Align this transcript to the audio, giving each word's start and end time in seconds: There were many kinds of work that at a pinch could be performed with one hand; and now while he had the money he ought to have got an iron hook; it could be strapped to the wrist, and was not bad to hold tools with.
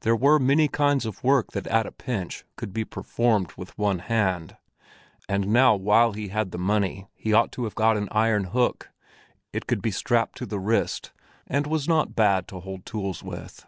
There 0.00 0.16
were 0.16 0.40
many 0.40 0.66
kinds 0.66 1.06
of 1.06 1.22
work 1.22 1.52
that 1.52 1.68
at 1.68 1.86
a 1.86 1.92
pinch 1.92 2.44
could 2.56 2.72
be 2.72 2.84
performed 2.84 3.52
with 3.52 3.78
one 3.78 4.00
hand; 4.00 4.56
and 5.28 5.46
now 5.46 5.76
while 5.76 6.14
he 6.14 6.30
had 6.30 6.50
the 6.50 6.58
money 6.58 7.06
he 7.14 7.32
ought 7.32 7.52
to 7.52 7.62
have 7.62 7.76
got 7.76 7.96
an 7.96 8.08
iron 8.10 8.46
hook; 8.46 8.90
it 9.52 9.68
could 9.68 9.80
be 9.80 9.92
strapped 9.92 10.36
to 10.38 10.46
the 10.46 10.58
wrist, 10.58 11.12
and 11.46 11.68
was 11.68 11.86
not 11.86 12.16
bad 12.16 12.48
to 12.48 12.58
hold 12.58 12.84
tools 12.84 13.22
with. 13.22 13.64